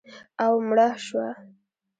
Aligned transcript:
او 0.43 0.53
مړه 0.67 0.89
شوه 1.05 1.27